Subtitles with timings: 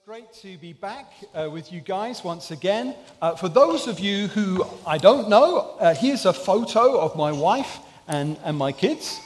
[0.00, 2.94] it's great to be back uh, with you guys once again.
[3.20, 7.30] Uh, for those of you who I don't know, uh, here's a photo of my
[7.32, 9.20] wife and, and my kids.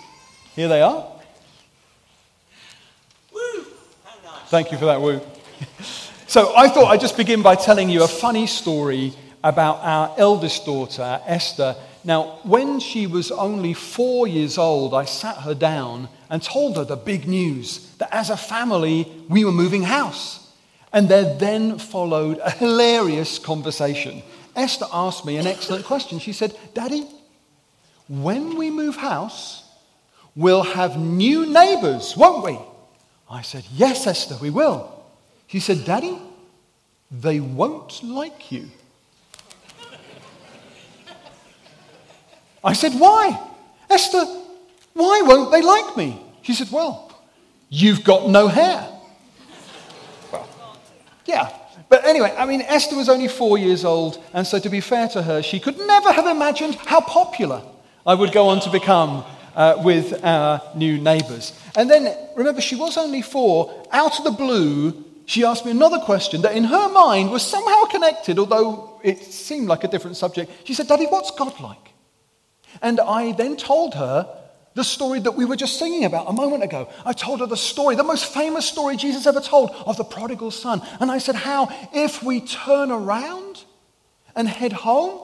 [0.56, 1.06] Here they are.
[3.32, 3.40] Woo!
[4.04, 4.48] How nice.
[4.48, 5.20] Thank you for that woo.
[6.26, 9.12] so I thought I'd just begin by telling you a funny story
[9.44, 11.76] about our eldest daughter, Esther.
[12.02, 16.84] Now, when she was only four years old, I sat her down and told her
[16.84, 20.43] the big news that as a family, we were moving house.
[20.94, 24.22] And there then followed a hilarious conversation.
[24.54, 26.20] Esther asked me an excellent question.
[26.20, 27.04] She said, Daddy,
[28.06, 29.64] when we move house,
[30.36, 32.56] we'll have new neighbors, won't we?
[33.28, 35.04] I said, Yes, Esther, we will.
[35.48, 36.16] She said, Daddy,
[37.10, 38.68] they won't like you.
[42.62, 43.36] I said, Why?
[43.90, 44.24] Esther,
[44.92, 46.24] why won't they like me?
[46.42, 47.12] She said, Well,
[47.68, 48.93] you've got no hair.
[51.26, 51.50] Yeah.
[51.88, 55.08] But anyway, I mean, Esther was only four years old, and so to be fair
[55.08, 57.62] to her, she could never have imagined how popular
[58.06, 61.52] I would go on to become uh, with our new neighbors.
[61.76, 63.86] And then, remember, she was only four.
[63.90, 67.84] Out of the blue, she asked me another question that in her mind was somehow
[67.84, 70.50] connected, although it seemed like a different subject.
[70.64, 71.92] She said, Daddy, what's God like?
[72.82, 74.43] And I then told her
[74.74, 76.88] the story that we were just singing about a moment ago.
[77.04, 80.50] I told her the story, the most famous story Jesus ever told of the prodigal
[80.50, 80.82] son.
[81.00, 83.64] And I said, How, if we turn around
[84.34, 85.20] and head home,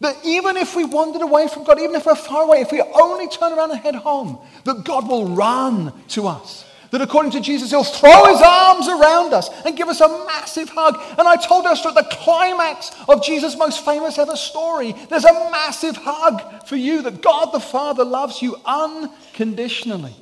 [0.00, 2.80] that even if we wandered away from God, even if we're far away, if we
[2.80, 7.40] only turn around and head home, that God will run to us that according to
[7.40, 10.98] Jesus, he'll throw his arms around us and give us a massive hug.
[11.18, 15.50] And I told us at the climax of Jesus' most famous ever story, there's a
[15.50, 20.14] massive hug for you that God the Father loves you unconditionally.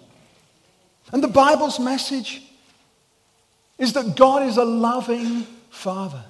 [1.12, 2.42] And the Bible's message
[3.78, 6.24] is that God is a loving Father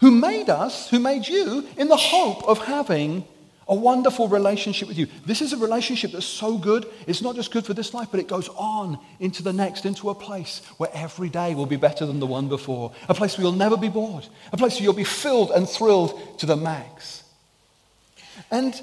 [0.00, 3.24] who made us, who made you, in the hope of having
[3.70, 5.06] a wonderful relationship with you.
[5.24, 8.18] This is a relationship that's so good, it's not just good for this life, but
[8.18, 12.04] it goes on into the next, into a place where every day will be better
[12.04, 14.92] than the one before, a place where you'll never be bored, a place where you'll
[14.92, 17.22] be filled and thrilled to the max.
[18.50, 18.74] And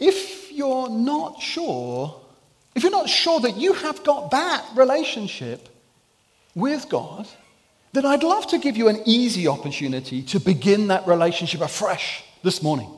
[0.00, 2.20] if you're not sure,
[2.74, 5.68] if you're not sure that you have got that relationship
[6.56, 7.28] with God,
[7.92, 12.60] then I'd love to give you an easy opportunity to begin that relationship afresh this
[12.60, 12.90] morning.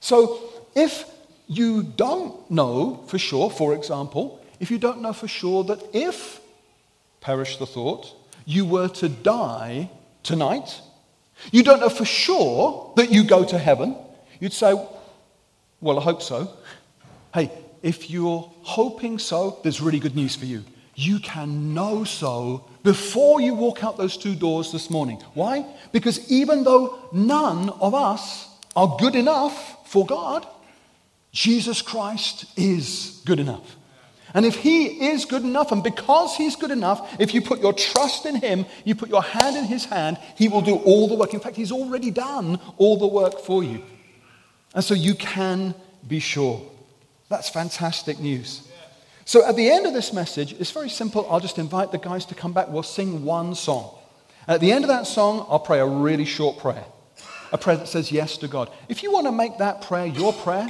[0.00, 0.40] So
[0.74, 1.04] if
[1.46, 6.40] you don't know for sure, for example, if you don't know for sure that if,
[7.20, 8.14] perish the thought,
[8.44, 9.90] you were to die
[10.22, 10.80] tonight,
[11.52, 13.96] you don't know for sure that you go to heaven,
[14.40, 14.74] you'd say,
[15.80, 16.52] Well, I hope so.
[17.32, 17.50] Hey,
[17.82, 20.64] if you're hoping so, there's really good news for you.
[20.94, 25.22] You can know so before you walk out those two doors this morning.
[25.34, 25.64] Why?
[25.92, 30.46] Because even though none of us are good enough for God,
[31.32, 33.76] Jesus Christ is good enough.
[34.34, 37.72] And if he is good enough, and because he's good enough, if you put your
[37.72, 41.14] trust in him, you put your hand in his hand, he will do all the
[41.14, 41.32] work.
[41.32, 43.82] In fact, he's already done all the work for you.
[44.74, 45.74] And so you can
[46.06, 46.60] be sure.
[47.30, 48.68] That's fantastic news.
[49.24, 51.26] So at the end of this message, it's very simple.
[51.30, 52.68] I'll just invite the guys to come back.
[52.68, 53.94] We'll sing one song.
[54.46, 56.84] At the end of that song, I'll pray a really short prayer
[57.52, 58.70] a prayer that says yes to God.
[58.88, 60.68] If you want to make that prayer your prayer,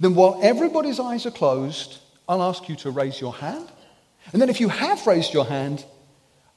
[0.00, 1.98] then while everybody's eyes are closed,
[2.28, 3.68] I'll ask you to raise your hand.
[4.32, 5.84] And then if you have raised your hand,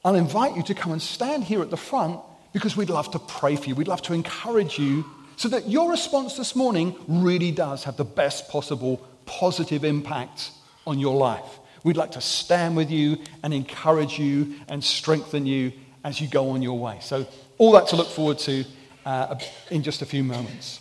[0.04, 2.20] I'll invite you to come and stand here at the front
[2.52, 3.74] because we'd love to pray for you.
[3.74, 5.04] We'd love to encourage you
[5.36, 10.50] so that your response this morning really does have the best possible positive impact
[10.86, 11.58] on your life.
[11.84, 15.72] We'd like to stand with you and encourage you and strengthen you
[16.04, 16.98] as you go on your way.
[17.00, 17.26] So,
[17.58, 18.64] all that to look forward to
[19.04, 19.38] uh,
[19.70, 20.80] in just a few moments.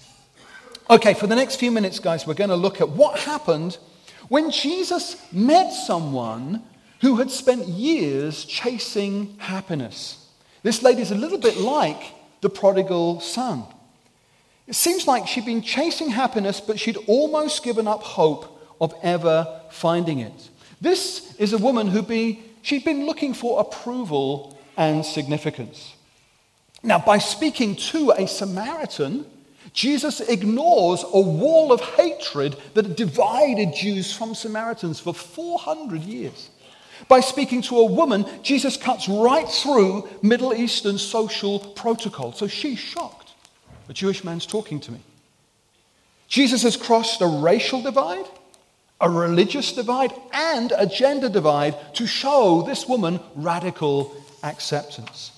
[0.90, 3.78] Okay, for the next few minutes, guys, we're going to look at what happened
[4.28, 6.64] when Jesus met someone
[7.02, 10.28] who had spent years chasing happiness.
[10.64, 13.64] This lady is a little bit like the prodigal son.
[14.68, 19.62] It seems like she'd been chasing happiness, but she'd almost given up hope of ever
[19.70, 20.50] finding it.
[20.80, 25.96] This is a woman who be, she'd been looking for approval and significance.
[26.84, 29.26] Now, by speaking to a Samaritan,
[29.74, 36.50] Jesus ignores a wall of hatred that divided Jews from Samaritans for 400 years.
[37.08, 42.32] By speaking to a woman, Jesus cuts right through Middle Eastern social protocol.
[42.34, 43.32] So she's shocked.
[43.90, 45.00] A Jewish man's talking to me.
[46.28, 48.26] Jesus has crossed a racial divide,
[49.00, 55.32] a religious divide, and a gender divide to show this woman radical acceptance.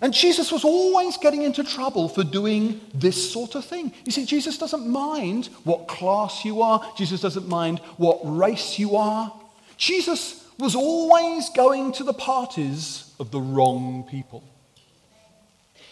[0.00, 3.92] And Jesus was always getting into trouble for doing this sort of thing.
[4.04, 8.96] You see, Jesus doesn't mind what class you are, Jesus doesn't mind what race you
[8.96, 9.32] are.
[9.76, 14.42] Jesus was always going to the parties of the wrong people.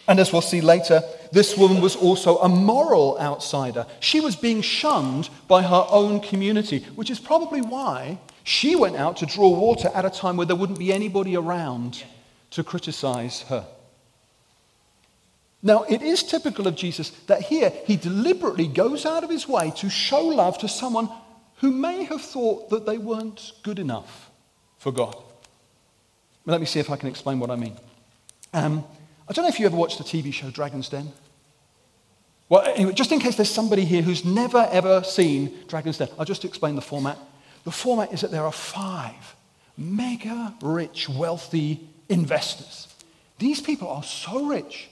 [0.07, 1.01] And as we'll see later,
[1.31, 3.85] this woman was also a moral outsider.
[4.01, 9.17] She was being shunned by her own community, which is probably why she went out
[9.17, 12.03] to draw water at a time where there wouldn't be anybody around
[12.51, 13.65] to criticize her.
[15.65, 19.71] Now, it is typical of Jesus that here he deliberately goes out of his way
[19.77, 21.09] to show love to someone
[21.57, 24.29] who may have thought that they weren't good enough
[24.77, 25.15] for God.
[26.45, 27.77] Let me see if I can explain what I mean.
[28.53, 28.83] Um,
[29.29, 31.13] I don't know if you ever watched the TV show Dragon's Den.
[32.49, 36.25] Well, anyway, just in case there's somebody here who's never ever seen Dragon's Den, I'll
[36.25, 37.17] just explain the format.
[37.63, 39.35] The format is that there are five
[39.77, 42.93] mega rich, wealthy investors.
[43.39, 44.89] These people are so rich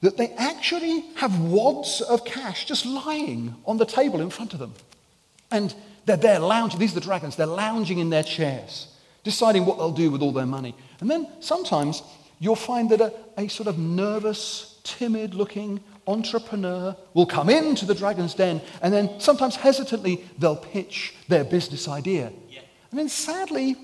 [0.00, 4.58] that they actually have wads of cash just lying on the table in front of
[4.58, 4.74] them.
[5.50, 5.74] And
[6.06, 8.88] they're there lounging, these are the dragons, they're lounging in their chairs,
[9.24, 10.74] deciding what they'll do with all their money.
[11.00, 12.02] And then sometimes
[12.38, 17.94] you'll find that a, a sort of nervous, timid looking entrepreneur will come into the
[17.94, 22.32] dragon's den and then sometimes hesitantly they'll pitch their business idea.
[22.48, 22.60] Yeah.
[22.90, 23.76] And then sadly,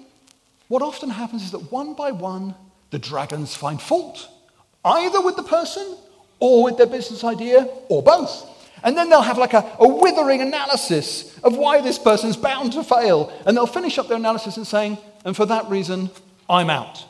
[0.68, 2.54] what often happens is that one by one,
[2.90, 4.28] the dragons find fault,
[4.84, 5.96] either with the person
[6.40, 8.50] or with their business idea, or both.
[8.82, 12.84] And then they'll have like a, a withering analysis of why this person's bound to
[12.84, 13.32] fail.
[13.46, 16.10] And they'll finish up their analysis and saying, and for that reason,
[16.50, 17.02] I'm out.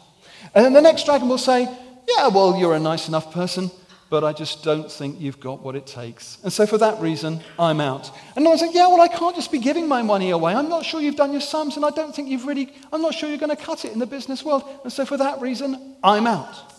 [0.55, 1.63] And then the next dragon will say,
[2.07, 3.73] yeah, well, you're a nice enough person,
[4.09, 6.39] but I just don't think you've got what it takes.
[6.45, 8.09] And so for that reason, I'm out.
[8.37, 10.55] And I'll say, yeah, well, I can't just be giving my money away.
[10.55, 13.15] I'm not sure you've done your sums, and I don't think you've really, I'm not
[13.15, 14.63] sure you're going to cut it in the business world.
[14.85, 16.74] And so for that reason, I'm out.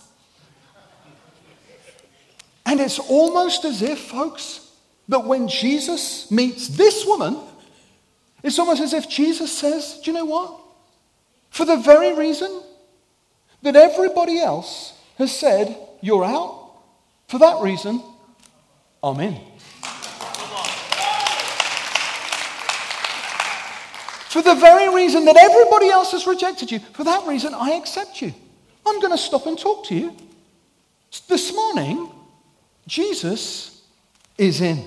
[2.66, 4.72] And it's almost as if, folks,
[5.08, 7.38] that when Jesus meets this woman,
[8.44, 10.60] it's almost as if Jesus says, Do you know what?
[11.50, 12.62] For the very reason
[13.62, 16.72] that everybody else has said, You're out,
[17.28, 18.02] for that reason,
[19.04, 19.40] I'm in.
[24.30, 28.22] For the very reason that everybody else has rejected you, for that reason, I accept
[28.22, 28.34] you.
[28.86, 30.16] I'm going to stop and talk to you.
[31.30, 32.12] This morning,
[32.88, 33.82] Jesus
[34.38, 34.84] is in.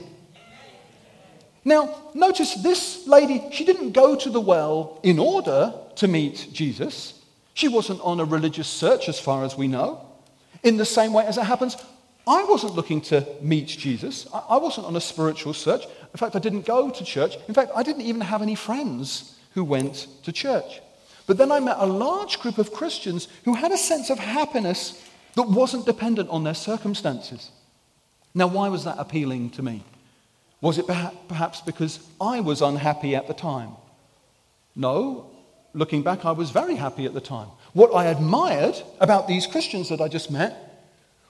[1.65, 7.15] Now, notice this lady, she didn't go to the well in order to meet Jesus.
[7.55, 10.07] She wasn't on a religious search, as far as we know.
[10.63, 11.77] In the same way as it happens,
[12.27, 14.27] I wasn't looking to meet Jesus.
[14.33, 15.85] I wasn't on a spiritual search.
[15.85, 17.37] In fact, I didn't go to church.
[17.49, 20.81] In fact, I didn't even have any friends who went to church.
[21.27, 25.03] But then I met a large group of Christians who had a sense of happiness
[25.35, 27.51] that wasn't dependent on their circumstances.
[28.35, 29.85] Now, why was that appealing to me?
[30.61, 30.87] Was it
[31.29, 33.73] perhaps because I was unhappy at the time?
[34.75, 35.31] No.
[35.75, 37.49] Looking back, I was very happy at the time.
[37.73, 40.85] What I admired about these Christians that I just met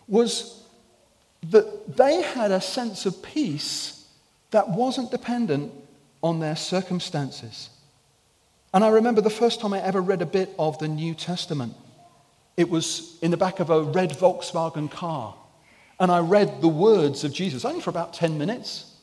[0.06, 0.62] was
[1.50, 4.06] that they had a sense of peace
[4.50, 5.73] that wasn't dependent
[6.23, 7.69] on their circumstances.
[8.73, 11.75] And I remember the first time I ever read a bit of the New Testament.
[12.56, 15.35] It was in the back of a red Volkswagen car
[16.00, 18.95] and I read the words of Jesus, only for about 10 minutes.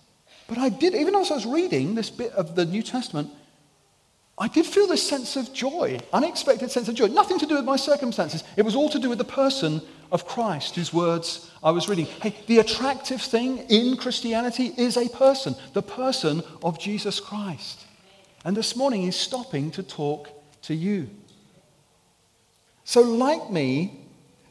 [0.48, 3.30] But I did, even as I was reading this bit of the New Testament,
[4.38, 7.08] I did feel this sense of joy, unexpected sense of joy.
[7.08, 8.44] Nothing to do with my circumstances.
[8.58, 12.06] It was all to do with the person of Christ, whose words I was reading.
[12.06, 17.86] Hey, the attractive thing in Christianity is a person, the person of Jesus Christ.
[18.44, 20.30] And this morning he's stopping to talk
[20.64, 21.10] to you.
[22.84, 24.05] So, like me,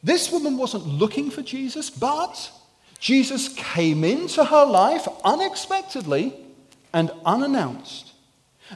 [0.04, 2.52] this woman wasn't looking for Jesus, but
[3.00, 6.34] Jesus came into her life unexpectedly
[6.92, 8.12] and unannounced.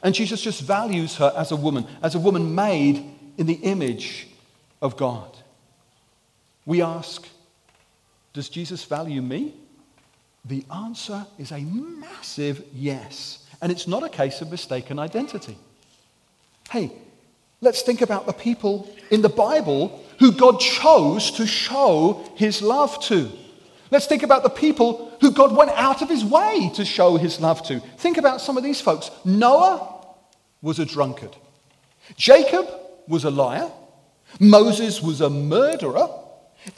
[0.03, 3.05] And Jesus just values her as a woman, as a woman made
[3.37, 4.27] in the image
[4.81, 5.37] of God.
[6.65, 7.29] We ask,
[8.33, 9.55] Does Jesus value me?
[10.47, 13.47] The answer is a massive yes.
[13.61, 15.59] And it's not a case of mistaken identity.
[16.71, 16.93] Hey,
[17.61, 23.01] let's think about the people in the Bible who God chose to show his love
[23.05, 23.31] to.
[23.91, 27.41] Let's think about the people who God went out of his way to show his
[27.41, 27.81] love to.
[27.81, 29.11] Think about some of these folks.
[29.25, 30.05] Noah
[30.61, 31.37] was a drunkard,
[32.17, 32.69] Jacob
[33.07, 33.71] was a liar,
[34.41, 36.09] Moses was a murderer,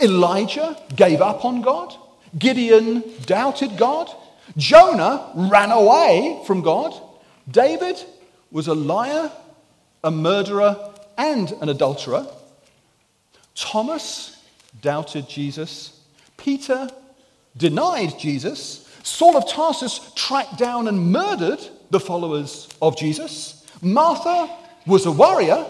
[0.00, 1.94] Elijah gave up on God,
[2.38, 4.10] Gideon doubted God,
[4.56, 6.94] Jonah ran away from God,
[7.50, 7.96] David
[8.52, 9.32] was a liar,
[10.02, 10.76] a murderer,
[11.18, 12.26] and an adulterer.
[13.54, 14.42] Thomas
[14.80, 16.00] doubted Jesus.
[16.36, 16.88] Peter
[17.56, 18.88] denied Jesus.
[19.02, 23.66] Saul of Tarsus tracked down and murdered the followers of Jesus.
[23.82, 24.48] Martha
[24.86, 25.66] was a warrior,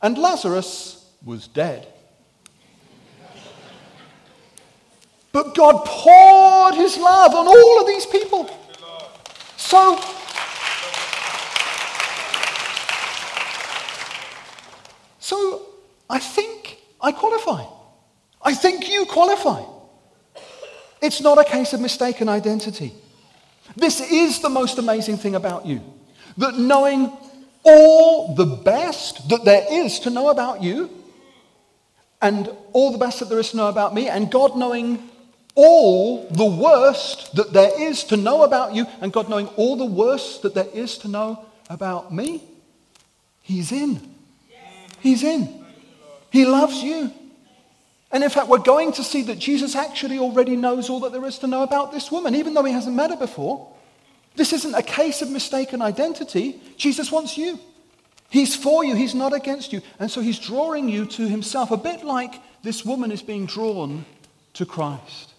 [0.00, 1.86] and Lazarus was dead.
[5.32, 8.48] But God poured his love on all of these people.
[9.56, 10.00] So,
[15.28, 15.60] so
[16.08, 17.62] I think I qualify.
[18.40, 19.62] I think you qualify.
[21.02, 22.94] It's not a case of mistaken identity.
[23.76, 25.82] This is the most amazing thing about you
[26.38, 27.12] that knowing
[27.62, 30.88] all the best that there is to know about you,
[32.22, 35.10] and all the best that there is to know about me, and God knowing
[35.54, 39.84] all the worst that there is to know about you, and God knowing all the
[39.84, 42.44] worst that there is to know about me,
[43.42, 44.07] He's in.
[45.00, 45.64] He's in.
[46.30, 47.12] He loves you.
[48.10, 51.24] And in fact, we're going to see that Jesus actually already knows all that there
[51.26, 53.70] is to know about this woman, even though he hasn't met her before.
[54.34, 56.60] This isn't a case of mistaken identity.
[56.76, 57.58] Jesus wants you.
[58.30, 59.80] He's for you, he's not against you.
[59.98, 64.04] And so he's drawing you to himself, a bit like this woman is being drawn
[64.54, 65.32] to Christ.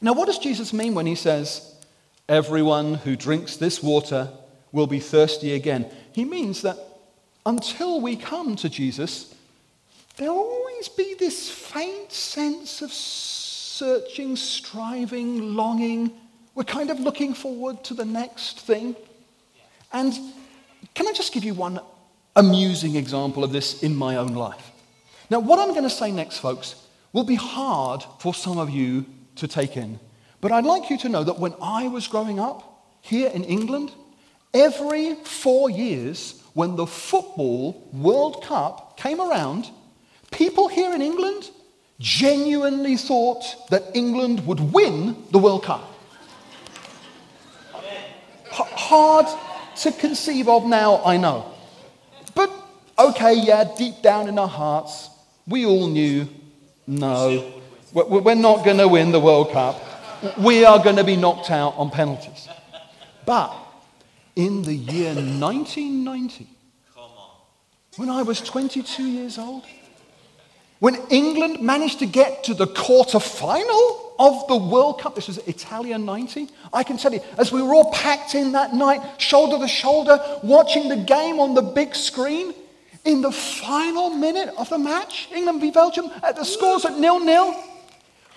[0.00, 1.70] Now, what does Jesus mean when he says,
[2.28, 4.30] Everyone who drinks this water
[4.72, 5.86] will be thirsty again?
[6.12, 6.78] He means that
[7.46, 9.34] until we come to Jesus,
[10.16, 16.12] there'll always be this faint sense of searching, striving, longing.
[16.54, 18.96] We're kind of looking forward to the next thing.
[19.92, 20.12] And
[20.94, 21.80] can I just give you one
[22.36, 24.70] amusing example of this in my own life?
[25.30, 26.76] Now, what I'm going to say next, folks,
[27.12, 29.98] will be hard for some of you to take in.
[30.40, 33.92] But I'd like you to know that when I was growing up here in England,
[34.52, 39.68] every four years, when the Football World Cup came around,
[40.30, 41.50] people here in England
[42.00, 45.90] genuinely thought that England would win the World Cup.
[48.46, 49.26] H- hard
[49.76, 51.52] to conceive of now, I know.
[52.34, 52.50] But
[52.98, 55.10] okay, yeah, deep down in our hearts,
[55.46, 56.28] we all knew
[56.86, 57.52] no,
[57.92, 59.80] we're not going to win the World Cup.
[60.38, 62.48] We are going to be knocked out on penalties.
[63.24, 63.56] But
[64.36, 66.48] in the year 1990,
[67.96, 69.64] when I was 22 years old,
[70.80, 75.38] when England managed to get to the quarter final of the World Cup, this was
[75.38, 79.58] Italia 90, I can tell you, as we were all packed in that night, shoulder
[79.58, 82.52] to shoulder, watching the game on the big screen,
[83.04, 87.20] in the final minute of the match, England v Belgium, at the scores at nil
[87.20, 87.54] nil,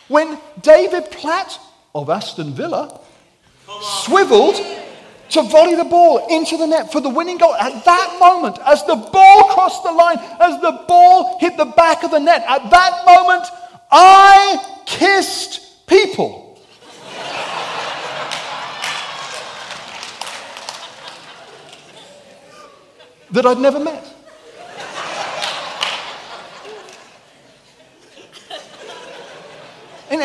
[0.07, 1.59] when David Platt
[1.95, 2.99] of Aston Villa
[4.05, 4.55] swiveled
[5.29, 7.53] to volley the ball into the net for the winning goal.
[7.55, 12.03] At that moment, as the ball crossed the line, as the ball hit the back
[12.03, 13.45] of the net, at that moment,
[13.91, 16.57] I kissed people.
[23.31, 24.13] that I'd never met.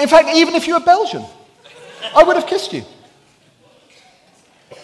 [0.02, 1.24] in fact, even if you were Belgian,
[2.14, 2.84] I would have kissed you.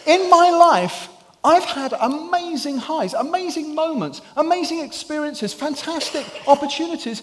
[0.08, 1.10] In my life,
[1.44, 7.22] I've had amazing highs, amazing moments, amazing experiences, fantastic opportunities,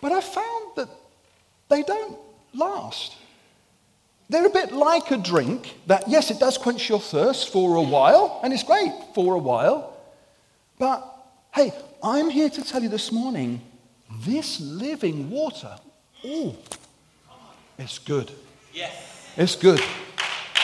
[0.00, 0.88] but I've found that
[1.68, 2.16] they don't
[2.54, 3.16] last.
[4.28, 7.82] They're a bit like a drink that, yes, it does quench your thirst for a
[7.82, 9.92] while, and it's great for a while,
[10.78, 11.04] but
[11.52, 11.72] hey,
[12.04, 13.60] I'm here to tell you this morning
[14.20, 15.76] this living water,
[16.24, 16.54] oh,
[17.76, 18.30] it's good.
[18.72, 18.94] Yes.
[19.36, 19.82] It's good.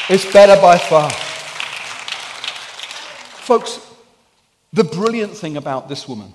[0.08, 1.10] It's better by far.
[3.42, 3.80] Folks,
[4.72, 6.32] the brilliant thing about this woman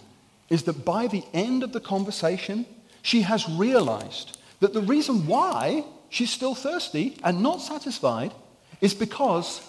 [0.50, 2.66] is that by the end of the conversation,
[3.02, 8.34] she has realized that the reason why she's still thirsty and not satisfied
[8.82, 9.62] is because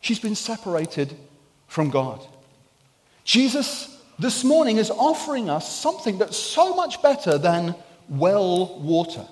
[0.00, 1.16] she's been separated
[1.66, 2.24] from God.
[3.24, 7.74] Jesus this morning is offering us something that's so much better than
[8.08, 9.26] well water.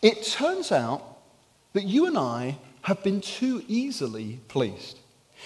[0.00, 1.18] It turns out
[1.74, 4.98] that you and I have been too easily pleased.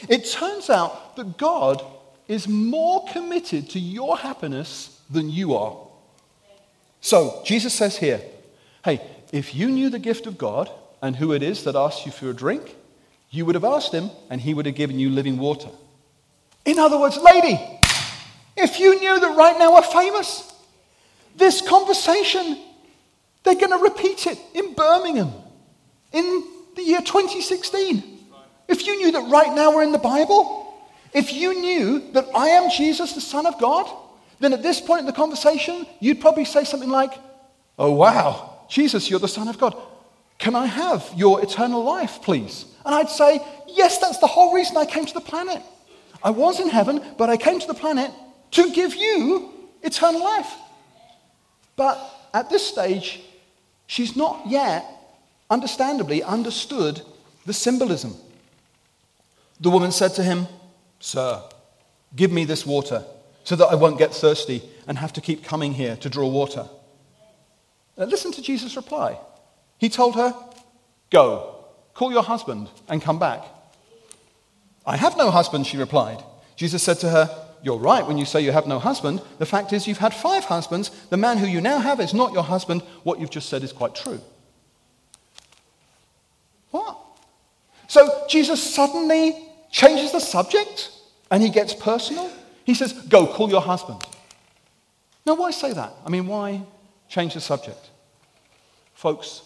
[0.09, 1.85] It turns out that God
[2.29, 5.77] is more committed to your happiness than you are.
[7.01, 8.21] So, Jesus says here,
[8.85, 9.01] hey,
[9.33, 12.31] if you knew the gift of God and who it is that asks you for
[12.31, 12.75] a drink,
[13.31, 15.69] you would have asked him and he would have given you living water.
[16.65, 17.61] In other words, lady,
[18.57, 20.53] if you knew that right now we're famous,
[21.37, 22.59] this conversation,
[23.45, 25.33] they're going to repeat it in Birmingham
[26.13, 28.03] in the year 2016.
[28.69, 30.75] If you knew that right now we're in the Bible,
[31.13, 33.91] if you knew that I am Jesus, the Son of God,
[34.39, 37.13] then at this point in the conversation, you'd probably say something like,
[37.79, 39.77] Oh, wow, Jesus, you're the Son of God.
[40.39, 42.67] Can I have your eternal life, please?
[42.85, 45.63] And I'd say, Yes, that's the whole reason I came to the planet.
[46.23, 48.11] I was in heaven, but I came to the planet
[48.53, 49.53] to give you
[49.83, 50.51] eternal life.
[51.77, 51.99] But
[52.35, 53.21] at this stage,
[53.87, 54.85] she's not yet,
[55.51, 57.03] understandably, understood
[57.45, 58.15] the symbolism.
[59.61, 60.47] The woman said to him,
[61.01, 61.43] Sir,
[62.15, 63.05] give me this water
[63.45, 66.69] so that I won't get thirsty and have to keep coming here to draw water.
[67.97, 69.19] Now, listen to Jesus' reply.
[69.79, 70.35] He told her,
[71.11, 73.45] Go, call your husband and come back.
[74.85, 76.23] I have no husband, she replied.
[76.57, 79.23] Jesus said to her, You're right when you say you have no husband.
[79.39, 80.91] The fact is, you've had five husbands.
[81.11, 82.83] The man who you now have is not your husband.
[83.03, 84.21] What you've just said is quite true.
[86.71, 86.99] What?
[87.89, 89.37] So Jesus suddenly
[89.71, 90.91] changes the subject
[91.31, 92.31] and he gets personal.
[92.65, 94.03] He says, Go, call your husband.
[95.25, 95.93] Now, why say that?
[96.05, 96.63] I mean, why
[97.09, 97.91] change the subject?
[98.95, 99.43] Folks,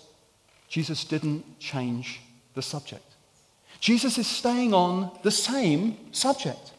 [0.68, 2.20] Jesus didn't change
[2.54, 3.04] the subject.
[3.80, 6.72] Jesus is staying on the same subject.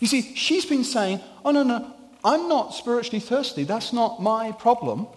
[0.00, 1.94] You see, she's been saying, Oh, no, no,
[2.24, 3.64] I'm not spiritually thirsty.
[3.64, 5.08] That's not my problem.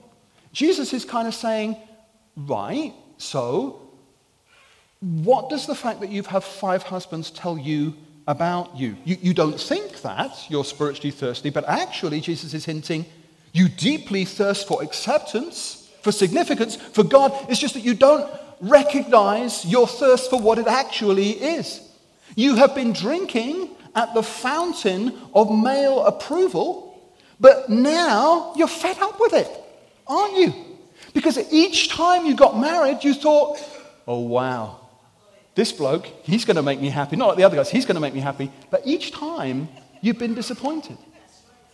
[0.51, 1.77] Jesus is kind of saying,
[2.35, 3.84] Right, so
[5.05, 7.93] what does the fact that you've had five husbands tell you
[8.27, 8.97] about you?
[9.05, 9.17] you?
[9.21, 13.05] You don't think that you're spiritually thirsty, but actually, Jesus is hinting,
[13.53, 17.31] you deeply thirst for acceptance, for significance, for God.
[17.49, 18.27] It's just that you don't
[18.59, 21.87] recognize your thirst for what it actually is.
[22.35, 26.99] You have been drinking at the fountain of male approval,
[27.39, 29.51] but now you're fed up with it,
[30.07, 30.53] aren't you?
[31.13, 33.59] Because each time you got married, you thought,
[34.07, 34.79] oh, wow,
[35.55, 37.15] this bloke, he's going to make me happy.
[37.15, 38.51] Not like the other guys, he's going to make me happy.
[38.69, 39.69] But each time,
[40.01, 40.97] you've been disappointed.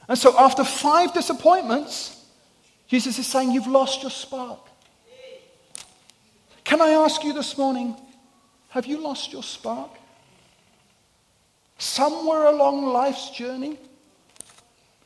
[0.07, 2.23] And so, after five disappointments,
[2.88, 4.59] Jesus is saying, You've lost your spark.
[6.63, 7.96] Can I ask you this morning,
[8.70, 9.89] have you lost your spark?
[11.77, 13.77] Somewhere along life's journey?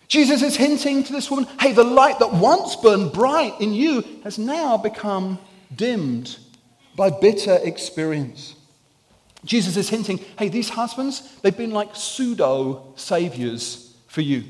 [0.07, 4.03] Jesus is hinting to this woman hey, the light that once burned bright in you
[4.23, 5.39] has now become
[5.75, 6.38] dimmed
[6.95, 8.55] by bitter experience.
[9.45, 14.43] Jesus is hinting hey, these husbands, they've been like pseudo saviors for you.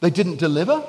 [0.00, 0.82] They didn't deliver,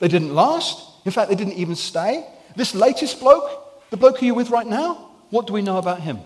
[0.00, 0.82] they didn't last.
[1.04, 2.26] In fact, they didn't even stay.
[2.56, 6.18] This latest bloke, the bloke you're with right now, what do we know about him?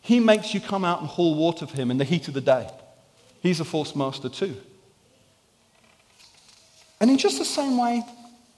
[0.00, 2.40] He makes you come out and haul water for him in the heat of the
[2.40, 2.68] day.
[3.40, 4.56] He's a false master too.
[7.00, 8.02] And in just the same way,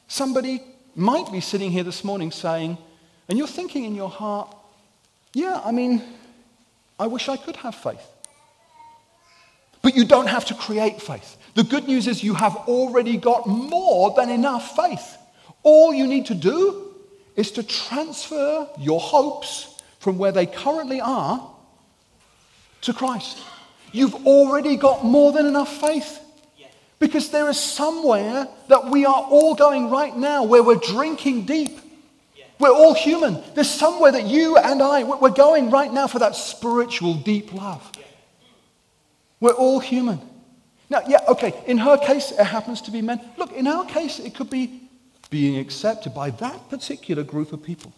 [0.08, 0.62] somebody
[0.94, 2.78] might be sitting here this morning saying,
[3.28, 4.56] and you're thinking in your heart,
[5.34, 6.02] yeah, I mean,
[6.98, 8.06] I wish I could have faith.
[9.82, 11.36] But you don't have to create faith.
[11.54, 15.16] The good news is you have already got more than enough faith.
[15.62, 16.94] All you need to do
[17.36, 21.50] is to transfer your hopes from where they currently are
[22.82, 23.38] to Christ.
[23.92, 26.20] You've already got more than enough faith.
[26.98, 31.78] Because there is somewhere that we are all going right now where we're drinking deep
[32.58, 33.42] we're all human.
[33.54, 37.90] There's somewhere that you and I, we're going right now for that spiritual deep love.
[39.40, 40.20] We're all human.
[40.88, 43.20] Now, yeah, okay, in her case, it happens to be men.
[43.36, 44.88] Look, in our case, it could be
[45.30, 47.92] being accepted by that particular group of people.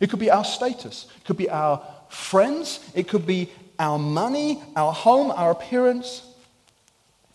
[0.00, 4.60] It could be our status, it could be our friends, it could be our money,
[4.74, 6.22] our home, our appearance.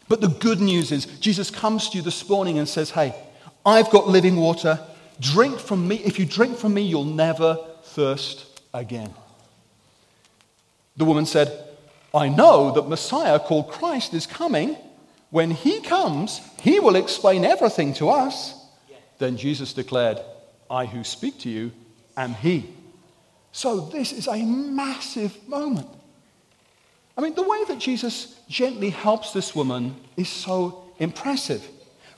[0.10, 3.16] But the good news is, Jesus comes to you this morning and says, Hey,
[3.66, 4.80] I've got living water.
[5.20, 5.98] Drink from me.
[5.98, 9.14] If you drink from me, you'll never thirst again.
[10.96, 11.66] The woman said,
[12.14, 14.78] I know that Messiah called Christ is coming.
[15.30, 18.54] When he comes, he will explain everything to us.
[19.18, 20.20] Then Jesus declared,
[20.70, 21.72] I who speak to you
[22.16, 22.70] am he.
[23.52, 25.88] So this is a massive moment.
[27.18, 31.68] I mean, the way that Jesus gently helps this woman is so impressive.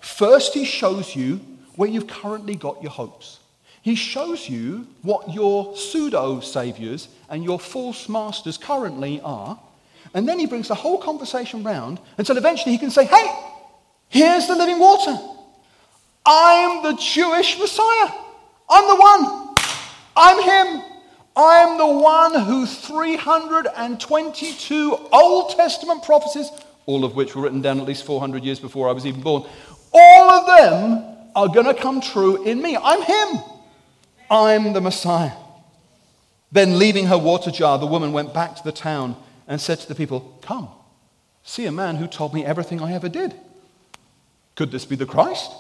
[0.02, 1.40] First, he shows you
[1.80, 3.40] where you've currently got your hopes.
[3.82, 9.58] He shows you what your pseudo saviors and your false masters currently are.
[10.14, 13.34] And then he brings the whole conversation round until eventually he can say, Hey,
[14.10, 15.18] here's the living water.
[16.26, 18.12] I'm the Jewish Messiah.
[18.70, 19.56] I'm the one.
[20.18, 20.84] I'm him.
[21.38, 26.52] I'm the one who 322 Old Testament prophecies,
[26.86, 29.46] all of which were written down at least 400 years before I was even born,
[29.94, 32.78] all of them are going to come true in me.
[32.82, 33.44] I'm Him.
[34.30, 35.32] I'm the Messiah.
[36.52, 39.16] Then, leaving her water jar, the woman went back to the town
[39.48, 40.68] and said to the people, Come,
[41.44, 43.34] see a man who told me everything I ever did.
[44.56, 45.52] Could this be the Christ?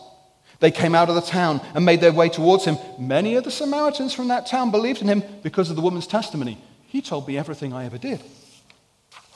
[0.59, 2.77] They came out of the town and made their way towards him.
[2.97, 6.57] Many of the Samaritans from that town believed in him because of the woman's testimony.
[6.87, 8.21] He told me everything I ever did.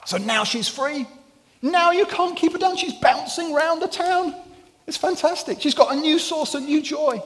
[0.04, 1.06] So now she's free.
[1.62, 2.76] Now you can't keep her down.
[2.76, 4.34] She's bouncing around the town.
[4.86, 5.60] It's fantastic.
[5.60, 7.22] She's got a new source of new joy.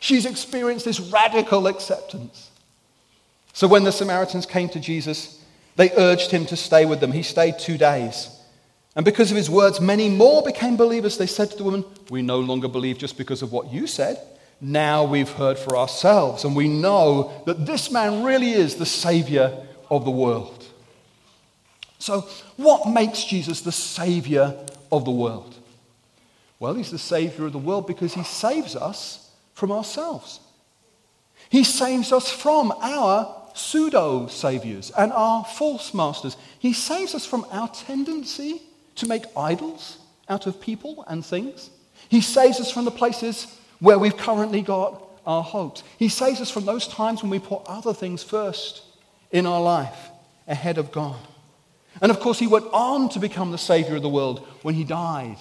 [0.00, 2.50] She's experienced this radical acceptance.
[3.52, 5.42] So when the Samaritans came to Jesus,
[5.76, 7.12] they urged him to stay with them.
[7.12, 8.28] He stayed two days.
[8.94, 11.18] And because of his words, many more became believers.
[11.18, 14.20] They said to the woman, We no longer believe just because of what you said.
[14.60, 19.56] Now we've heard for ourselves, and we know that this man really is the Savior
[19.88, 20.66] of the world.
[22.00, 22.22] So,
[22.56, 24.56] what makes Jesus the Savior
[24.90, 25.57] of the world?
[26.60, 30.40] Well, he's the Savior of the world because he saves us from ourselves.
[31.50, 36.36] He saves us from our pseudo saviors and our false masters.
[36.58, 38.60] He saves us from our tendency
[38.96, 41.70] to make idols out of people and things.
[42.08, 43.46] He saves us from the places
[43.78, 45.82] where we've currently got our hopes.
[45.98, 48.82] He saves us from those times when we put other things first
[49.30, 50.08] in our life
[50.46, 51.16] ahead of God.
[52.00, 54.84] And of course, he went on to become the Savior of the world when he
[54.84, 55.36] died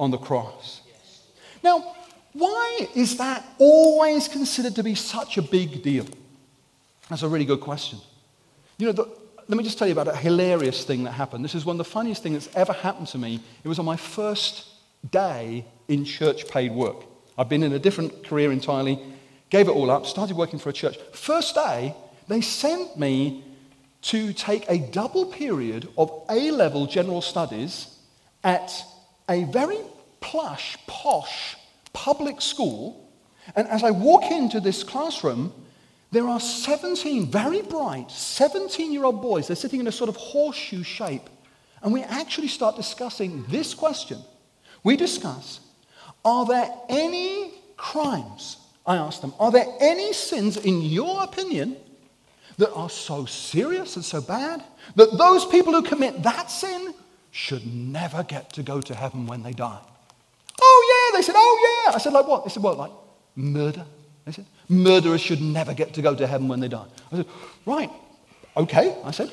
[0.00, 0.80] on the cross.
[1.62, 1.94] Now,
[2.32, 6.06] why is that always considered to be such a big deal?
[7.08, 8.00] That's a really good question.
[8.78, 9.08] You know, the,
[9.46, 11.44] let me just tell you about a hilarious thing that happened.
[11.44, 13.40] This is one of the funniest things that's ever happened to me.
[13.62, 14.66] It was on my first
[15.10, 17.04] day in church paid work.
[17.36, 18.98] I've been in a different career entirely,
[19.50, 20.96] gave it all up, started working for a church.
[21.12, 21.94] First day,
[22.26, 23.44] they sent me
[24.02, 27.98] to take a double period of A level general studies
[28.42, 28.72] at
[29.30, 29.78] a very
[30.20, 31.56] plush, posh
[31.92, 33.08] public school.
[33.56, 35.52] And as I walk into this classroom,
[36.10, 39.46] there are 17 very bright 17 year old boys.
[39.46, 41.30] They're sitting in a sort of horseshoe shape.
[41.82, 44.18] And we actually start discussing this question.
[44.82, 45.60] We discuss
[46.24, 48.58] Are there any crimes?
[48.84, 51.76] I ask them, Are there any sins, in your opinion,
[52.58, 54.62] that are so serious and so bad
[54.96, 56.92] that those people who commit that sin
[57.30, 59.78] should never get to go to heaven when they die?
[60.60, 61.18] Oh, yeah.
[61.18, 61.94] They said, Oh, yeah.
[61.94, 62.44] I said, Like what?
[62.44, 62.78] They said, What?
[62.78, 62.92] Like
[63.36, 63.86] murder?
[64.24, 66.86] They said, Murderers should never get to go to heaven when they die.
[67.12, 67.26] I said,
[67.66, 67.90] Right.
[68.56, 68.96] Okay.
[69.04, 69.32] I said,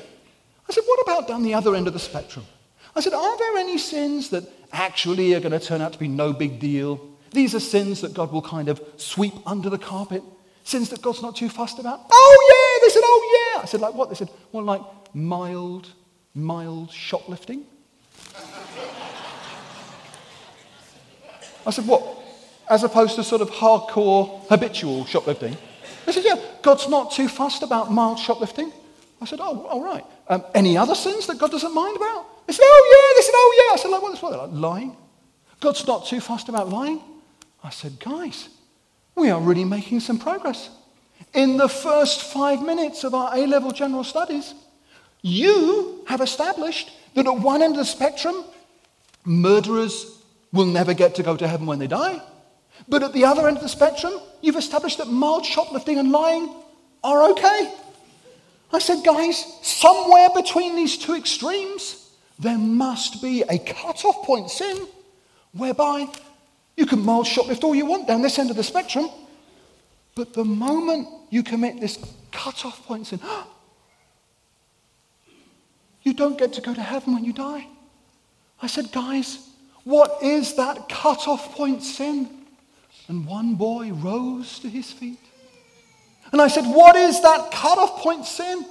[0.68, 2.44] I said, What about down the other end of the spectrum?
[2.94, 6.08] I said, Are there any sins that actually are going to turn out to be
[6.08, 7.00] no big deal?
[7.32, 10.22] These are sins that God will kind of sweep under the carpet,
[10.64, 12.00] sins that God's not too fussed about.
[12.10, 12.86] Oh, yeah.
[12.86, 13.62] They said, Oh, yeah.
[13.62, 14.08] I said, Like what?
[14.08, 14.82] They said, Well, like
[15.14, 15.92] mild,
[16.34, 17.66] mild shoplifting.
[21.68, 22.02] I said, What?
[22.68, 25.56] As opposed to sort of hardcore, habitual shoplifting.
[26.06, 28.72] They said, Yeah, God's not too fussed about mild shoplifting.
[29.20, 30.04] I said, Oh, all right.
[30.28, 32.46] Um, any other sins that God doesn't mind about?
[32.46, 33.18] They said, Oh, yeah.
[33.18, 33.74] They said, Oh, yeah.
[33.74, 34.22] I said, Like, what?
[34.22, 34.50] What?
[34.50, 34.96] Like lying?
[35.60, 37.02] God's not too fussed about lying?
[37.62, 38.48] I said, Guys,
[39.14, 40.70] we are really making some progress.
[41.34, 44.54] In the first five minutes of our A level general studies,
[45.20, 48.44] you have established that at one end of the spectrum,
[49.26, 50.17] murderers
[50.52, 52.20] will never get to go to heaven when they die.
[52.88, 56.54] But at the other end of the spectrum, you've established that mild shoplifting and lying
[57.02, 57.74] are okay.
[58.72, 64.86] I said, guys, somewhere between these two extremes, there must be a cut-off point sin
[65.52, 66.06] whereby
[66.76, 69.08] you can mild shoplift all you want down this end of the spectrum.
[70.14, 71.98] But the moment you commit this
[72.30, 73.20] cut-off point sin,
[76.02, 77.66] you don't get to go to heaven when you die.
[78.60, 79.47] I said, guys,
[79.88, 82.28] what is that cut-off point sin?
[83.08, 85.18] And one boy rose to his feet.
[86.30, 88.66] And I said, What is that cut-off point sin?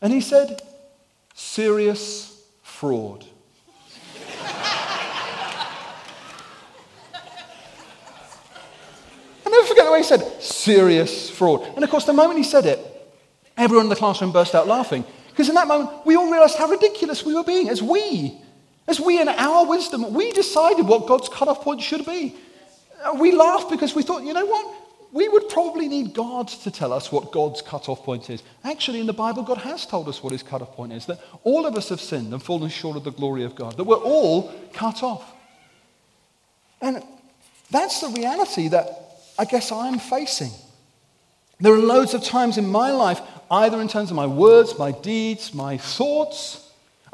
[0.00, 0.62] And he said,
[1.34, 3.24] Serious fraud.
[9.44, 11.66] I never forget the way he said, serious fraud.
[11.74, 12.78] And of course, the moment he said it,
[13.56, 15.04] everyone in the classroom burst out laughing.
[15.30, 18.40] Because in that moment, we all realized how ridiculous we were being as we,
[18.86, 22.36] as we in our wisdom, we decided what God's cutoff point should be.
[23.02, 24.74] Uh, we laughed because we thought, you know what?
[25.12, 28.42] We would probably need God to tell us what God's cutoff point is.
[28.64, 31.66] Actually, in the Bible, God has told us what his cutoff point is that all
[31.66, 34.52] of us have sinned and fallen short of the glory of God, that we're all
[34.72, 35.32] cut off.
[36.80, 37.02] And
[37.70, 40.50] that's the reality that I guess I'm facing.
[41.60, 43.20] There are loads of times in my life,
[43.50, 46.63] either in terms of my words, my deeds, my thoughts.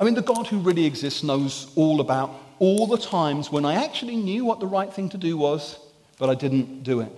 [0.01, 3.85] I mean, the God who really exists knows all about all the times when I
[3.85, 5.79] actually knew what the right thing to do was,
[6.19, 7.13] but I didn't do it.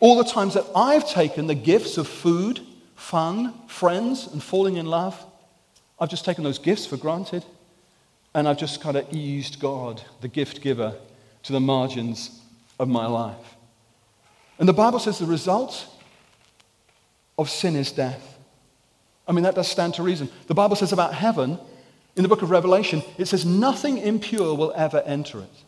[0.00, 2.60] All the times that I've taken the gifts of food,
[2.96, 5.24] fun, friends, and falling in love,
[5.98, 7.44] I've just taken those gifts for granted.
[8.34, 10.94] And I've just kind of eased God, the gift giver,
[11.42, 12.40] to the margins
[12.80, 13.56] of my life.
[14.58, 15.86] And the Bible says the result
[17.38, 18.38] of sin is death.
[19.28, 20.30] I mean, that does stand to reason.
[20.46, 21.58] The Bible says about heaven,
[22.16, 25.64] in the book of Revelation, it says nothing impure will ever enter it.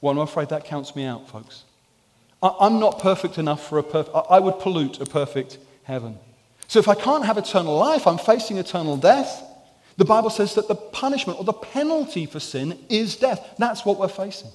[0.00, 1.64] Well, I'm afraid that counts me out, folks.
[2.42, 6.18] I'm not perfect enough for a perfect, I would pollute a perfect heaven.
[6.68, 9.42] So if I can't have eternal life, I'm facing eternal death.
[9.96, 13.54] The Bible says that the punishment or the penalty for sin is death.
[13.58, 14.50] That's what we're facing.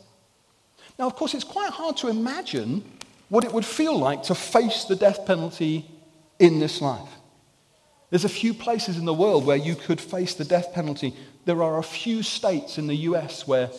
[1.00, 2.84] Now, of course, it's quite hard to imagine
[3.30, 5.90] what it would feel like to face the death penalty
[6.40, 7.10] in this life.
[8.10, 11.16] There's a few places in the world where you could face the death penalty.
[11.46, 13.70] There are a few states in the US where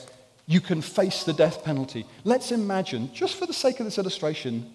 [0.46, 2.06] you can face the death penalty.
[2.24, 4.72] Let's imagine, just for the sake of this illustration,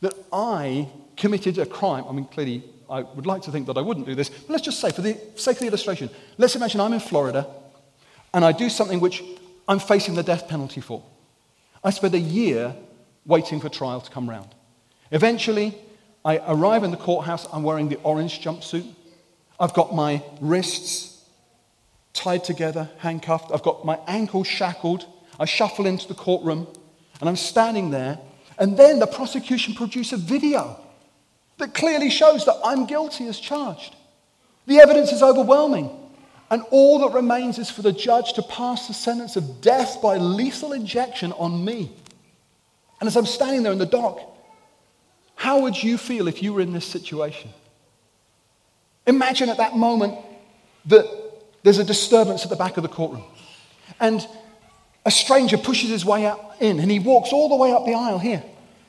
[0.00, 2.04] that I committed a crime.
[2.08, 4.62] I mean, clearly, I would like to think that I wouldn't do this, but let's
[4.62, 7.46] just say, for the sake of the illustration, let's imagine I'm in Florida
[8.32, 9.22] and I do something which
[9.68, 11.02] I'm facing the death penalty for.
[11.82, 12.74] I spend a year
[13.24, 14.48] waiting for trial to come round.
[15.10, 15.74] Eventually,
[16.24, 17.46] I arrive in the courthouse.
[17.52, 18.90] I'm wearing the orange jumpsuit.
[19.60, 21.24] I've got my wrists
[22.12, 23.50] tied together, handcuffed.
[23.52, 25.06] I've got my ankles shackled.
[25.38, 26.66] I shuffle into the courtroom
[27.20, 28.18] and I'm standing there.
[28.58, 30.80] And then the prosecution produce a video
[31.58, 33.94] that clearly shows that I'm guilty as charged.
[34.66, 35.90] The evidence is overwhelming.
[36.50, 40.16] And all that remains is for the judge to pass the sentence of death by
[40.16, 41.90] lethal injection on me.
[43.00, 44.20] And as I'm standing there in the dock,
[45.44, 47.50] how would you feel if you were in this situation?
[49.06, 50.16] Imagine at that moment
[50.86, 51.04] that
[51.62, 53.24] there's a disturbance at the back of the courtroom.
[54.00, 54.26] And
[55.04, 57.92] a stranger pushes his way up in and he walks all the way up the
[57.92, 58.42] aisle here.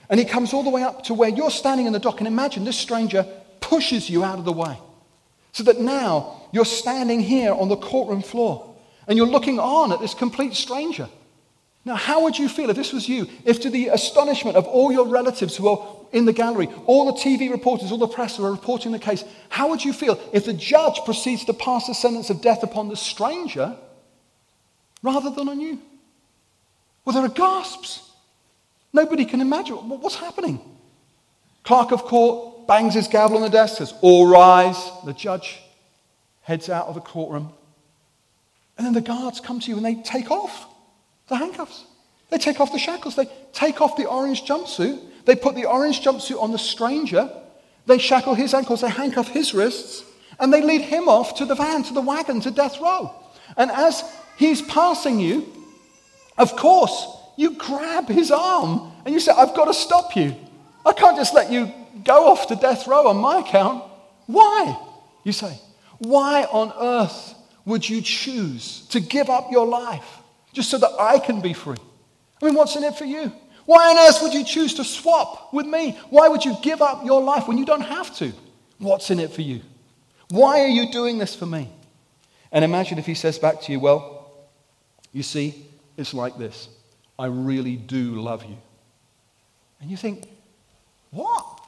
[0.10, 2.22] And he comes all the way up to where you're standing in the dock.
[2.22, 3.28] And imagine this stranger
[3.60, 4.78] pushes you out of the way.
[5.52, 8.74] So that now you're standing here on the courtroom floor
[9.10, 11.10] and you're looking on at this complete stranger.
[11.86, 13.28] Now, how would you feel if this was you?
[13.46, 17.20] If, to the astonishment of all your relatives who are in the gallery, all the
[17.20, 20.46] TV reporters, all the press who are reporting the case, how would you feel if
[20.46, 23.78] the judge proceeds to pass the sentence of death upon the stranger
[25.04, 25.80] rather than on you?
[27.06, 28.10] Well, there are gasps.
[28.92, 30.60] Nobody can imagine what's happening.
[31.64, 34.90] Clerk of court bangs his gavel on the desk, says, All rise.
[35.06, 35.60] The judge
[36.42, 37.54] heads out of the courtroom.
[38.76, 40.68] And then the guards come to you and they take off
[41.28, 41.86] the handcuffs.
[42.30, 43.16] They take off the shackles.
[43.16, 45.00] They take off the orange jumpsuit.
[45.26, 47.30] They put the orange jumpsuit on the stranger.
[47.86, 48.82] They shackle his ankles.
[48.82, 50.04] They handcuff his wrists.
[50.40, 53.14] And they lead him off to the van, to the wagon, to death row.
[53.58, 54.04] And as
[54.38, 55.52] he's passing you,
[56.38, 57.08] of course,
[57.38, 60.36] you grab his arm and you say, I've got to stop you.
[60.86, 61.72] I can't just let you
[62.04, 63.84] go off to death row on my account.
[64.28, 64.78] Why?
[65.24, 65.60] You say,
[66.00, 67.36] why on earth
[67.66, 70.20] would you choose to give up your life
[70.56, 71.78] just so that I can be free?
[72.42, 73.32] I mean, what's in it for you?
[73.66, 75.98] Why on earth would you choose to swap with me?
[76.10, 78.32] Why would you give up your life when you don't have to?
[78.78, 79.62] What's in it for you?
[80.30, 81.70] Why are you doing this for me?
[82.52, 84.32] And imagine if he says back to you, Well,
[85.12, 85.66] you see,
[85.98, 86.70] it's like this
[87.20, 88.58] I really do love you.
[89.82, 90.26] And you think,
[91.12, 91.60] What?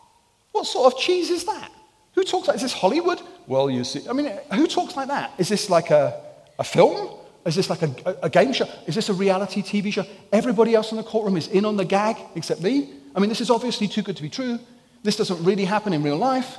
[0.52, 1.71] What sort of cheese is that?
[2.13, 3.21] Who talks like Is this Hollywood?
[3.47, 5.34] Well, you see, I mean, who talks like that?
[5.38, 6.21] Is this like a,
[6.60, 7.16] a film?
[7.47, 8.67] Is this like a, a, game show?
[8.88, 10.05] Is this a reality TV show?
[10.33, 12.89] Everybody else in the courtroom is in on the gag except me.
[13.15, 14.60] I mean, this is obviously too good to be true.
[15.01, 16.57] This doesn't really happen in real life.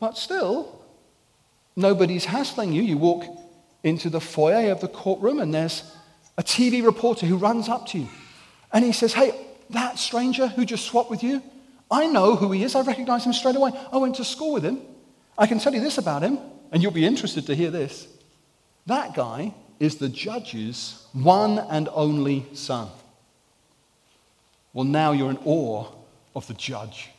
[0.00, 0.84] But still,
[1.76, 2.82] nobody's hassling you.
[2.82, 3.24] You walk
[3.84, 5.84] into the foyer of the courtroom, and there's
[6.36, 8.08] a TV reporter who runs up to you.
[8.72, 9.38] And he says, Hey,
[9.70, 11.40] that stranger who just swapped with you,
[11.92, 12.74] I know who he is.
[12.74, 13.70] I recognize him straight away.
[13.92, 14.80] I went to school with him.
[15.38, 16.40] I can tell you this about him,
[16.72, 18.08] and you'll be interested to hear this.
[18.86, 22.88] That guy is the judge's one and only son.
[24.72, 25.86] Well, now you're in awe
[26.36, 27.10] of the judge.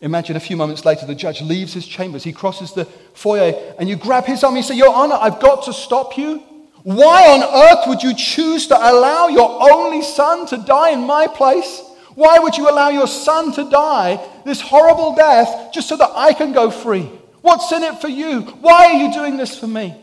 [0.00, 2.24] Imagine a few moments later, the judge leaves his chambers.
[2.24, 5.64] He crosses the foyer, and you grab his arm you say, Your Honor, I've got
[5.64, 6.42] to stop you.
[6.84, 11.26] Why on earth would you choose to allow your only son to die in my
[11.26, 11.82] place?
[12.14, 16.32] Why would you allow your son to die this horrible death just so that I
[16.32, 17.10] can go free?
[17.42, 18.40] What's in it for you?
[18.40, 19.94] Why are you doing this for me?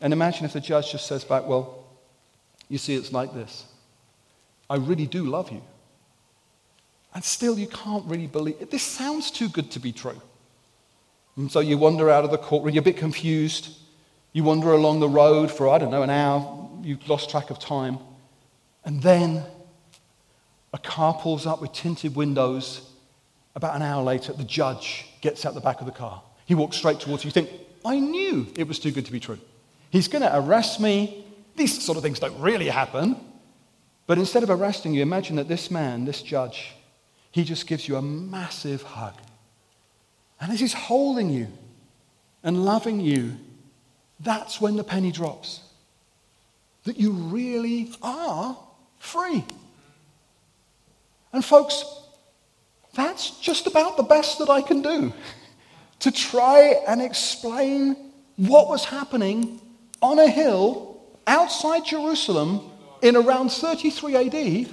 [0.00, 1.84] And imagine if the judge just says back, Well,
[2.68, 3.64] you see, it's like this.
[4.68, 5.62] I really do love you.
[7.14, 8.70] And still, you can't really believe it.
[8.70, 10.20] This sounds too good to be true.
[11.36, 13.76] And so you wander out of the courtroom, you're a bit confused.
[14.32, 16.68] You wander along the road for, I don't know, an hour.
[16.82, 17.98] You've lost track of time.
[18.84, 19.44] And then
[20.72, 22.90] a car pulls up with tinted windows.
[23.54, 26.20] About an hour later, the judge gets out the back of the car.
[26.46, 27.28] He walks straight towards you.
[27.28, 27.50] You think,
[27.84, 29.38] I knew it was too good to be true.
[29.94, 31.24] He's going to arrest me.
[31.54, 33.14] These sort of things don't really happen.
[34.08, 36.74] But instead of arresting you, imagine that this man, this judge,
[37.30, 39.14] he just gives you a massive hug.
[40.40, 41.46] And as he's holding you
[42.42, 43.36] and loving you,
[44.18, 45.60] that's when the penny drops.
[46.82, 48.58] That you really are
[48.98, 49.44] free.
[51.32, 51.84] And folks,
[52.94, 55.12] that's just about the best that I can do
[56.00, 57.94] to try and explain
[58.34, 59.60] what was happening
[60.02, 62.70] on a hill outside Jerusalem
[63.02, 64.68] in around 33 AD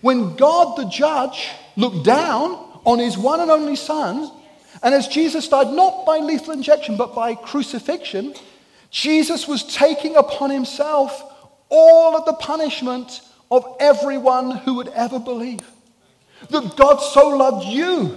[0.00, 2.52] when God the judge looked down
[2.84, 4.30] on his one and only son.
[4.82, 8.34] And as Jesus died, not by lethal injection, but by crucifixion,
[8.90, 11.22] Jesus was taking upon himself
[11.68, 15.60] all of the punishment of everyone who would ever believe.
[16.50, 18.16] That God so loved you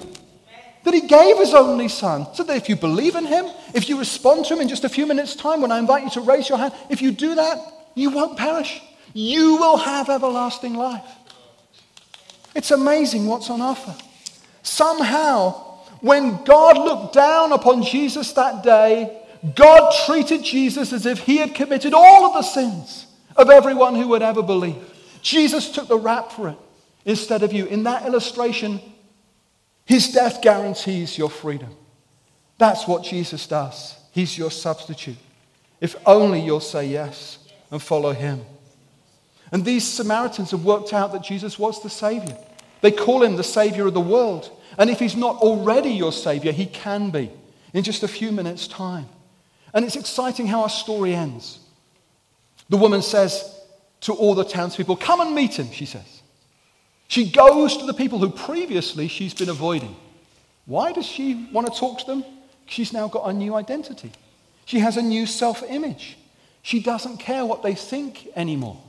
[0.83, 2.27] that he gave his only son.
[2.33, 4.89] So that if you believe in him, if you respond to him in just a
[4.89, 7.57] few minutes' time when I invite you to raise your hand, if you do that,
[7.95, 8.81] you won't perish.
[9.13, 11.05] You will have everlasting life.
[12.55, 13.95] It's amazing what's on offer.
[14.63, 15.51] Somehow,
[16.01, 19.21] when God looked down upon Jesus that day,
[19.55, 24.07] God treated Jesus as if he had committed all of the sins of everyone who
[24.09, 24.75] would ever believe.
[25.21, 26.57] Jesus took the rap for it
[27.05, 27.65] instead of you.
[27.65, 28.81] In that illustration,
[29.89, 31.71] his death guarantees your freedom.
[32.59, 33.97] That's what Jesus does.
[34.11, 35.17] He's your substitute.
[35.81, 37.39] If only you'll say yes
[37.71, 38.45] and follow him.
[39.51, 42.37] And these Samaritans have worked out that Jesus was the Savior.
[42.81, 44.51] They call him the Savior of the world.
[44.77, 47.31] And if he's not already your Savior, he can be
[47.73, 49.07] in just a few minutes' time.
[49.73, 51.57] And it's exciting how our story ends.
[52.69, 53.59] The woman says
[54.01, 56.18] to all the townspeople, Come and meet him, she says.
[57.09, 59.95] She goes to the people who previously she's been avoiding.
[60.67, 62.23] Why does she want to talk to them?
[62.67, 64.11] She's now got a new identity.
[64.65, 66.19] She has a new self image.
[66.61, 68.79] She doesn't care what they think anymore.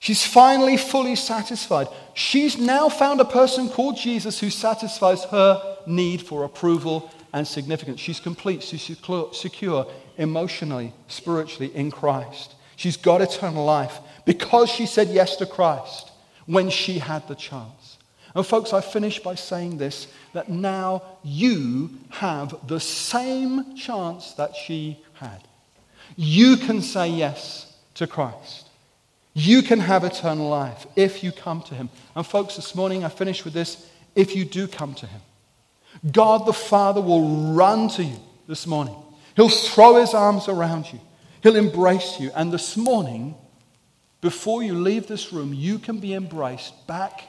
[0.00, 1.88] She's finally fully satisfied.
[2.14, 8.00] She's now found a person called Jesus who satisfies her need for approval and significance.
[8.00, 8.96] She's complete, she's
[9.32, 12.54] secure emotionally, spiritually in Christ.
[12.76, 16.12] She's got eternal life because she said yes to Christ
[16.46, 17.98] when she had the chance.
[18.34, 24.56] And, folks, I finish by saying this that now you have the same chance that
[24.56, 25.40] she had.
[26.16, 28.68] You can say yes to Christ.
[29.34, 31.90] You can have eternal life if you come to Him.
[32.14, 35.20] And, folks, this morning I finish with this if you do come to Him.
[36.10, 38.16] God the Father will run to you
[38.48, 38.96] this morning.
[39.36, 41.00] He'll throw His arms around you,
[41.42, 42.30] He'll embrace you.
[42.34, 43.36] And this morning,
[44.24, 47.24] before you leave this room, you can be embraced back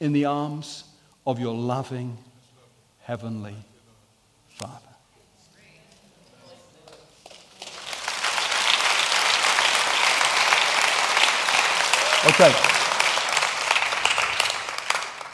[0.00, 0.84] in the arms
[1.26, 2.16] of your loving
[3.02, 3.54] Heavenly
[4.48, 4.72] Father.
[12.28, 12.54] Okay.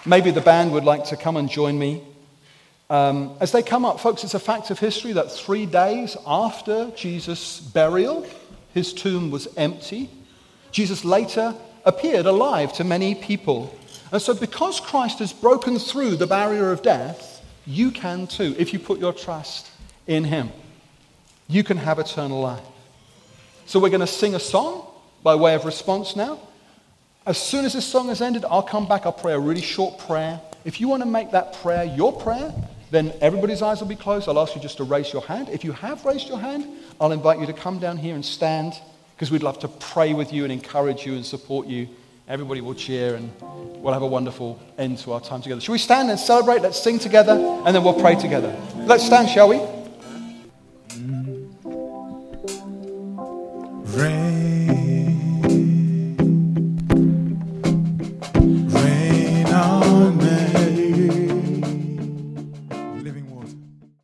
[0.04, 2.02] Maybe the band would like to come and join me.
[2.90, 6.90] Um, as they come up, folks, it's a fact of history that three days after
[6.96, 8.26] Jesus' burial,
[8.72, 10.10] his tomb was empty.
[10.74, 13.72] Jesus later appeared alive to many people.
[14.10, 18.72] And so, because Christ has broken through the barrier of death, you can too, if
[18.72, 19.70] you put your trust
[20.08, 20.50] in Him.
[21.46, 22.64] You can have eternal life.
[23.66, 24.84] So, we're going to sing a song
[25.22, 26.40] by way of response now.
[27.24, 29.06] As soon as this song has ended, I'll come back.
[29.06, 30.40] I'll pray a really short prayer.
[30.64, 32.52] If you want to make that prayer your prayer,
[32.90, 34.28] then everybody's eyes will be closed.
[34.28, 35.50] I'll ask you just to raise your hand.
[35.50, 36.66] If you have raised your hand,
[37.00, 38.74] I'll invite you to come down here and stand
[39.14, 41.88] because we'd love to pray with you and encourage you and support you.
[42.26, 43.30] Everybody will cheer and
[43.82, 45.60] we'll have a wonderful end to our time together.
[45.60, 46.62] Shall we stand and celebrate?
[46.62, 48.56] Let's sing together and then we'll pray together.
[48.76, 49.60] Let's stand, shall we?
[53.96, 54.43] Rain.